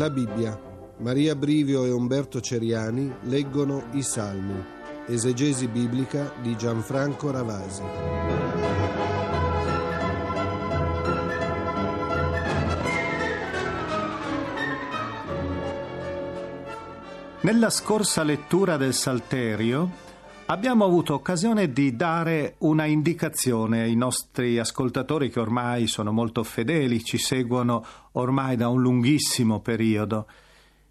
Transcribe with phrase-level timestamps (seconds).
[0.00, 0.58] La Bibbia.
[1.00, 4.64] Maria Brivio e Umberto Ceriani leggono i Salmi.
[5.06, 7.82] Esegesi biblica di Gianfranco Ravasi.
[17.42, 19.90] Nella scorsa lettura del Salterio
[20.50, 27.04] abbiamo avuto occasione di dare una indicazione ai nostri ascoltatori che ormai sono molto fedeli,
[27.04, 30.26] ci seguono ormai da un lunghissimo periodo.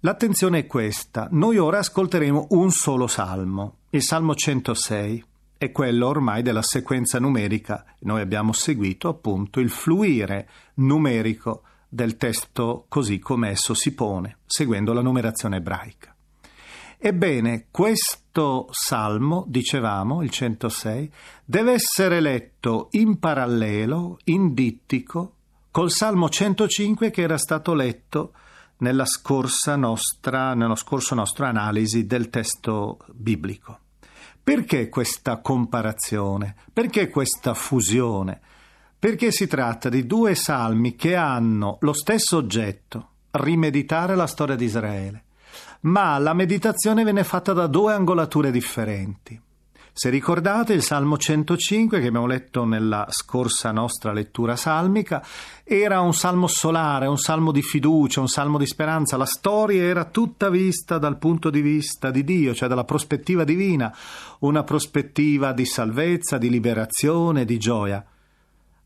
[0.00, 1.28] L'attenzione è questa.
[1.32, 5.24] Noi ora ascolteremo un solo salmo, il Salmo 106.
[5.58, 7.84] È quello ormai della sequenza numerica.
[8.00, 14.94] Noi abbiamo seguito appunto il fluire numerico del testo così come esso si pone, seguendo
[14.94, 16.16] la numerazione ebraica.
[16.98, 18.21] Ebbene, questo
[18.70, 21.12] salmo, dicevamo, il 106,
[21.44, 25.34] deve essere letto in parallelo, in dittico,
[25.70, 28.32] col salmo 105 che era stato letto
[28.78, 33.78] nella scorsa nostra, nello scorso nostro analisi del testo biblico.
[34.42, 36.56] Perché questa comparazione?
[36.72, 38.40] Perché questa fusione?
[38.98, 44.64] Perché si tratta di due salmi che hanno lo stesso oggetto, rimeditare la storia di
[44.64, 45.24] Israele
[45.82, 49.40] ma la meditazione viene fatta da due angolature differenti.
[49.94, 55.22] Se ricordate il Salmo 105 che abbiamo letto nella scorsa nostra lettura salmica,
[55.64, 59.18] era un salmo solare, un salmo di fiducia, un salmo di speranza.
[59.18, 63.94] La storia era tutta vista dal punto di vista di Dio, cioè dalla prospettiva divina,
[64.40, 68.02] una prospettiva di salvezza, di liberazione, di gioia.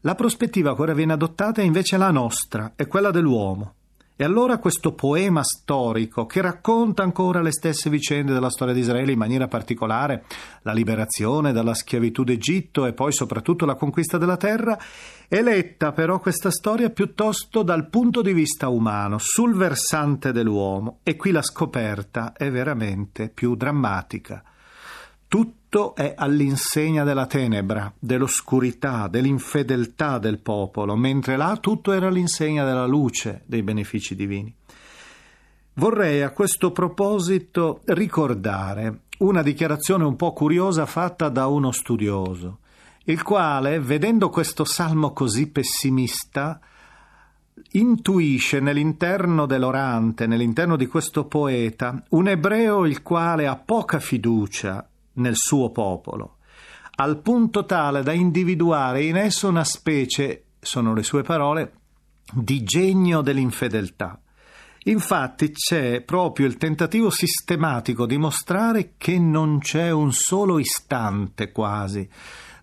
[0.00, 3.74] La prospettiva che ora viene adottata è invece la nostra, è quella dell'uomo.
[4.18, 9.12] E allora questo poema storico che racconta ancora le stesse vicende della storia di Israele,
[9.12, 10.24] in maniera particolare
[10.62, 14.78] la liberazione dalla schiavitù d'Egitto e poi soprattutto la conquista della terra,
[15.28, 21.16] è letta però questa storia piuttosto dal punto di vista umano, sul versante dell'uomo, e
[21.16, 24.42] qui la scoperta è veramente più drammatica.
[25.76, 32.86] Tutto è all'insegna della tenebra, dell'oscurità, dell'infedeltà del popolo, mentre là tutto era all'insegna della
[32.86, 34.54] luce, dei benefici divini.
[35.74, 42.60] Vorrei a questo proposito ricordare una dichiarazione un po' curiosa fatta da uno studioso,
[43.04, 46.58] il quale, vedendo questo salmo così pessimista,
[47.72, 55.36] intuisce nell'interno dell'orante, nell'interno di questo poeta, un ebreo il quale ha poca fiducia nel
[55.36, 56.38] suo popolo,
[56.96, 61.72] al punto tale da individuare in esso una specie, sono le sue parole,
[62.32, 64.20] di genio dell'infedeltà.
[64.84, 72.08] Infatti c'è proprio il tentativo sistematico di mostrare che non c'è un solo istante quasi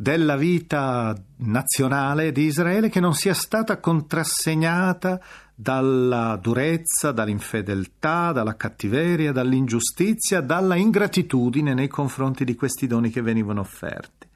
[0.00, 5.20] della vita nazionale di Israele che non sia stata contrassegnata
[5.60, 13.58] dalla durezza, dall'infedeltà, dalla cattiveria, dall'ingiustizia, dalla ingratitudine nei confronti di questi doni che venivano
[13.58, 14.28] offerti.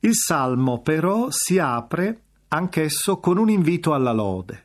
[0.00, 4.64] Il salmo però si apre anch'esso con un invito alla lode,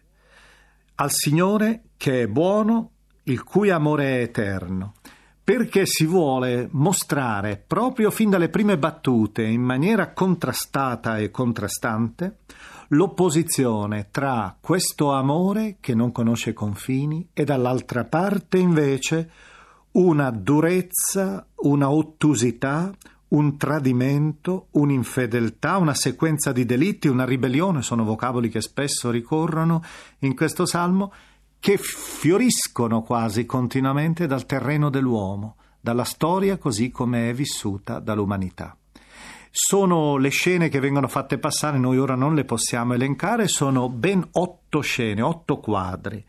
[0.95, 2.91] al Signore che è buono,
[3.23, 4.93] il cui amore è eterno,
[5.43, 12.37] perché si vuole mostrare proprio fin dalle prime battute, in maniera contrastata e contrastante,
[12.89, 19.31] l'opposizione tra questo amore che non conosce confini e dall'altra parte invece
[19.91, 22.93] una durezza, una ottusità,
[23.29, 29.81] un tradimento, un'infedeltà, una sequenza di delitti, una ribellione, sono vocaboli che spesso ricorrono
[30.19, 31.11] in questo salmo,
[31.59, 38.76] che fioriscono quasi continuamente dal terreno dell'uomo, dalla storia così come è vissuta dall'umanità.
[39.59, 44.23] Sono le scene che vengono fatte passare, noi ora non le possiamo elencare, sono ben
[44.33, 46.23] otto scene, otto quadri,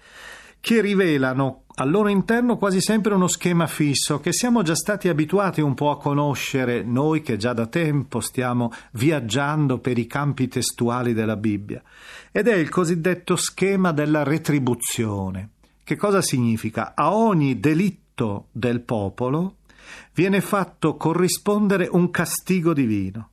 [0.59, 5.61] che rivelano al loro interno quasi sempre uno schema fisso che siamo già stati abituati
[5.61, 11.12] un po' a conoscere noi che già da tempo stiamo viaggiando per i campi testuali
[11.12, 11.82] della Bibbia.
[12.32, 15.50] Ed è il cosiddetto schema della retribuzione.
[15.85, 16.94] Che cosa significa?
[16.94, 19.56] A ogni delitto del popolo
[20.12, 23.31] viene fatto corrispondere un castigo divino.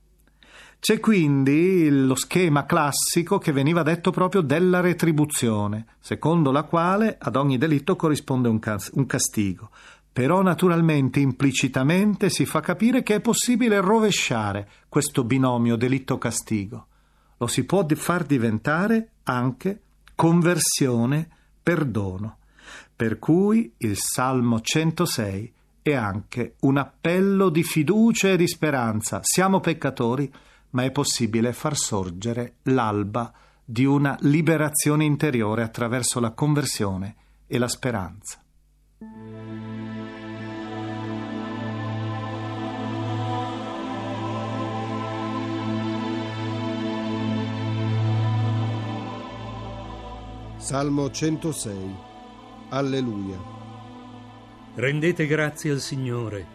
[0.78, 7.34] C'è quindi lo schema classico che veniva detto proprio della retribuzione, secondo la quale ad
[7.34, 9.70] ogni delitto corrisponde un, cas- un castigo.
[10.12, 16.86] Però naturalmente implicitamente si fa capire che è possibile rovesciare questo binomio delitto-castigo.
[17.38, 19.80] Lo si può far diventare anche
[20.14, 22.38] conversione-perdono.
[22.94, 25.54] Per cui il Salmo 106
[25.90, 29.20] è anche un appello di fiducia e di speranza.
[29.22, 30.32] Siamo peccatori,
[30.70, 33.32] ma è possibile far sorgere l'alba
[33.64, 37.14] di una liberazione interiore attraverso la conversione
[37.46, 38.40] e la speranza.
[50.56, 51.96] Salmo 106
[52.70, 53.55] Alleluia
[54.78, 56.46] Rendete grazie al Signore,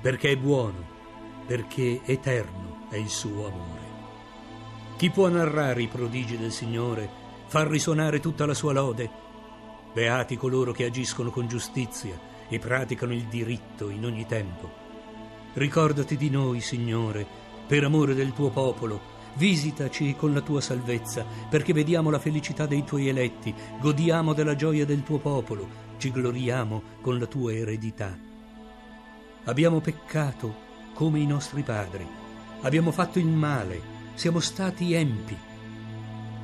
[0.00, 0.86] perché è buono,
[1.46, 3.86] perché eterno è il suo amore.
[4.96, 7.06] Chi può narrare i prodigi del Signore,
[7.46, 9.10] far risuonare tutta la sua lode?
[9.92, 12.18] Beati coloro che agiscono con giustizia
[12.48, 14.72] e praticano il diritto in ogni tempo.
[15.52, 17.26] Ricordati di noi, Signore,
[17.66, 18.98] per amore del tuo popolo,
[19.38, 24.84] Visitaci con la tua salvezza, perché vediamo la felicità dei tuoi eletti, godiamo della gioia
[24.84, 28.18] del tuo popolo, ci gloriamo con la tua eredità.
[29.44, 32.04] Abbiamo peccato come i nostri padri,
[32.62, 33.80] abbiamo fatto il male,
[34.14, 35.36] siamo stati empi.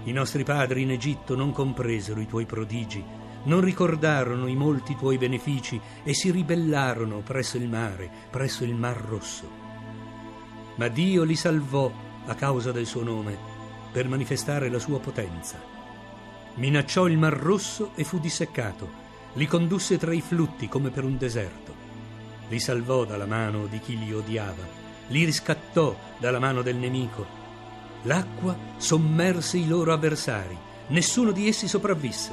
[0.05, 3.05] I nostri padri in Egitto non compresero i tuoi prodigi,
[3.47, 8.99] non ricordarono i molti tuoi benefici e si ribellarono presso il mare, presso il Mar
[8.99, 9.51] Rosso.
[10.77, 13.37] Ma Dio li salvò a causa del suo nome,
[13.93, 15.61] per manifestare la sua potenza.
[16.55, 19.03] Minacciò il Mar Rosso e fu disseccato,
[19.35, 21.75] li condusse tra i flutti come per un deserto.
[22.49, 24.63] Li salvò dalla mano di chi li odiava,
[25.09, 27.27] li riscattò dalla mano del nemico.
[28.03, 30.57] L'acqua sommerse i loro avversari,
[30.89, 32.33] nessuno di essi sopravvisse.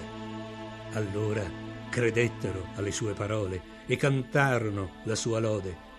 [0.93, 1.43] Allora
[1.89, 5.89] credettero alle sue parole e cantarono la sua lode.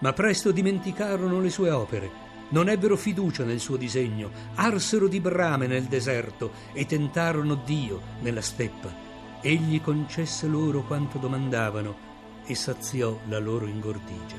[0.00, 2.21] Ma presto dimenticarono le sue opere
[2.52, 8.40] non ebbero fiducia nel suo disegno, arsero di brame nel deserto e tentarono Dio nella
[8.40, 8.94] steppa.
[9.40, 12.10] Egli concesse loro quanto domandavano
[12.44, 14.36] e saziò la loro ingordigia.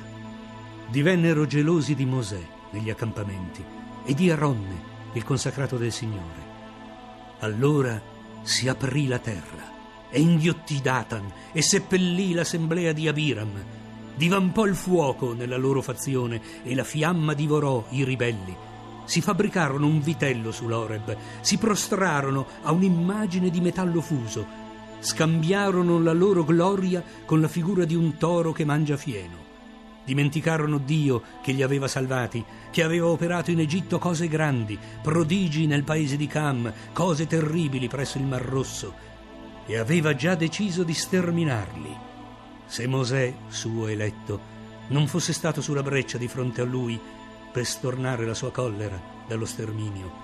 [0.88, 2.40] Divennero gelosi di Mosè
[2.70, 3.64] negli accampamenti
[4.04, 6.52] e di Aronne, il consacrato del Signore.
[7.40, 8.00] Allora
[8.42, 9.72] si aprì la terra
[10.10, 13.82] e inghiottì Datan e seppellì l'assemblea di Abiram
[14.16, 18.56] Divampò il fuoco nella loro fazione e la fiamma divorò i ribelli.
[19.04, 24.46] Si fabbricarono un vitello sull'Oreb, si prostrarono a un'immagine di metallo fuso,
[25.00, 29.42] scambiarono la loro gloria con la figura di un toro che mangia fieno.
[30.04, 35.82] Dimenticarono Dio che li aveva salvati, che aveva operato in Egitto cose grandi, prodigi nel
[35.82, 38.94] paese di Cam, cose terribili presso il Mar Rosso,
[39.66, 42.12] e aveva già deciso di sterminarli.
[42.66, 44.52] Se Mosè, suo eletto,
[44.88, 47.00] non fosse stato sulla breccia di fronte a lui
[47.52, 50.22] per stornare la sua collera dallo sterminio.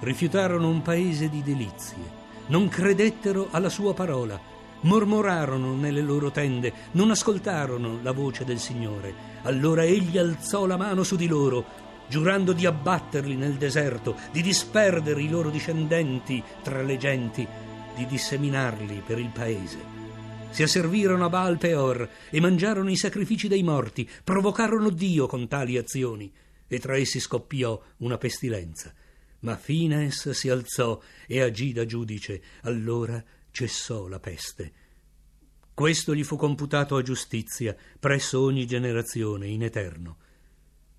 [0.00, 4.40] Rifiutarono un paese di delizie, non credettero alla sua parola,
[4.80, 9.14] mormorarono nelle loro tende, non ascoltarono la voce del Signore.
[9.42, 15.20] Allora egli alzò la mano su di loro, giurando di abbatterli nel deserto, di disperdere
[15.20, 17.46] i loro discendenti tra le genti,
[17.94, 19.95] di disseminarli per il paese
[20.50, 25.76] si asservirono a Baal Peor e mangiarono i sacrifici dei morti, provocarono Dio con tali
[25.76, 26.32] azioni,
[26.66, 28.92] e tra essi scoppiò una pestilenza.
[29.40, 34.72] Ma Fines si alzò e agì da giudice, allora cessò la peste.
[35.74, 40.16] Questo gli fu computato a giustizia presso ogni generazione in eterno.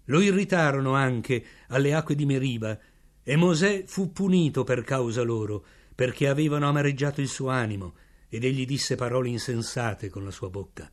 [0.06, 2.80] Lo irritarono anche alle acque di Meriba,
[3.24, 7.96] e Mosè fu punito per causa loro, perché avevano amareggiato il suo animo,
[8.30, 10.90] ed egli disse parole insensate con la sua bocca.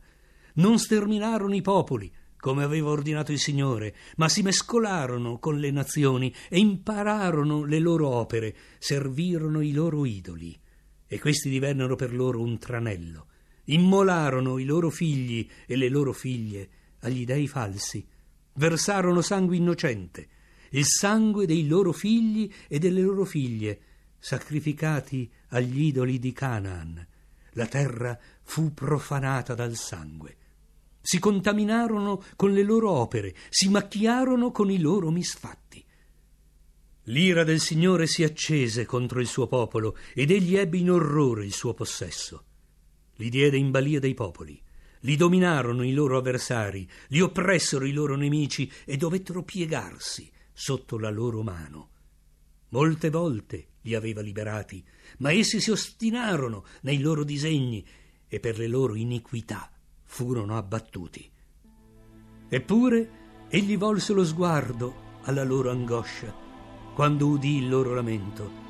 [0.55, 6.33] Non sterminarono i popoli, come aveva ordinato il Signore, ma si mescolarono con le nazioni
[6.47, 10.57] e impararono le loro opere, servirono i loro idoli,
[11.07, 13.27] e questi divennero per loro un tranello.
[13.65, 18.05] Immolarono i loro figli e le loro figlie agli dei falsi,
[18.53, 20.27] versarono sangue innocente,
[20.69, 23.79] il sangue dei loro figli e delle loro figlie,
[24.19, 27.07] sacrificati agli idoli di Canaan
[27.55, 30.37] la terra fu profanata dal sangue.
[31.01, 35.83] Si contaminarono con le loro opere, si macchiarono con i loro misfatti.
[37.09, 41.53] L'ira del Signore si accese contro il suo popolo ed egli ebbe in orrore il
[41.53, 42.45] suo possesso.
[43.17, 44.59] Li diede in balia dei popoli,
[45.01, 51.11] li dominarono i loro avversari, li oppressero i loro nemici e dovettero piegarsi sotto la
[51.11, 51.89] loro mano.
[52.69, 54.83] Molte volte li aveva liberati,
[55.19, 57.85] ma essi si ostinarono nei loro disegni
[58.27, 59.71] e per le loro iniquità
[60.03, 61.31] furono abbattuti.
[62.49, 63.09] Eppure
[63.47, 66.33] egli volse lo sguardo alla loro angoscia
[66.93, 68.63] quando udì il loro lamento.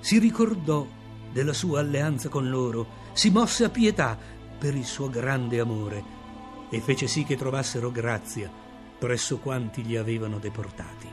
[0.00, 0.86] Si ricordò
[1.32, 4.18] della sua alleanza con loro, si mosse a pietà
[4.58, 6.02] per il suo grande amore
[6.70, 8.50] e fece sì che trovassero grazia
[8.98, 11.08] presso quanti li avevano deportati.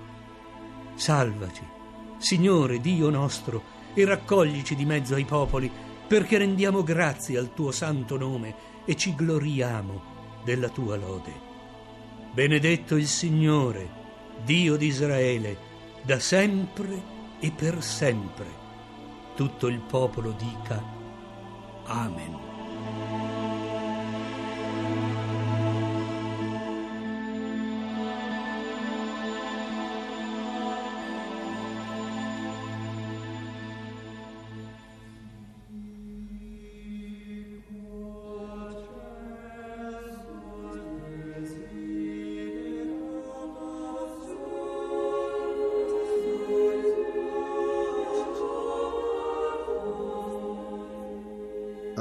[0.96, 1.82] Salvaci,
[2.24, 3.62] Signore Dio nostro,
[3.94, 5.70] e raccoglici di mezzo ai popoli,
[6.08, 11.34] perché rendiamo grazie al tuo santo nome e ci gloriamo della tua lode.
[12.32, 13.90] Benedetto il Signore,
[14.46, 15.58] Dio di Israele,
[16.02, 17.02] da sempre
[17.40, 18.62] e per sempre.
[19.36, 20.82] Tutto il popolo dica
[21.84, 22.43] Amen.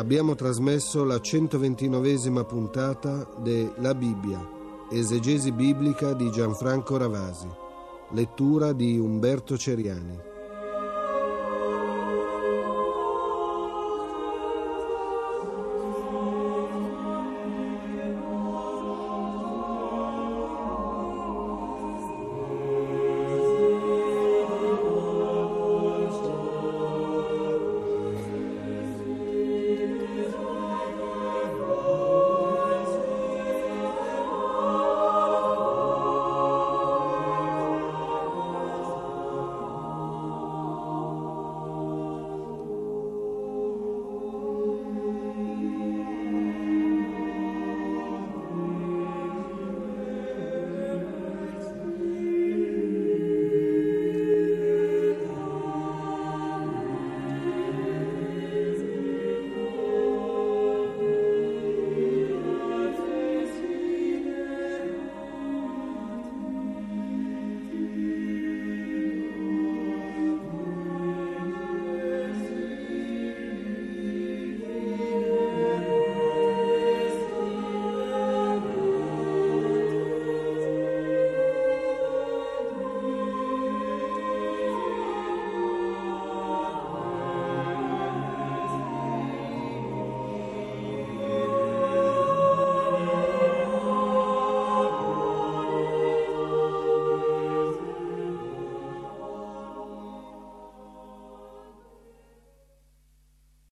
[0.03, 4.45] Abbiamo trasmesso la 129esima puntata de La Bibbia,
[4.91, 7.47] esegesi biblica di Gianfranco Ravasi,
[8.11, 10.32] lettura di Umberto Ceriani.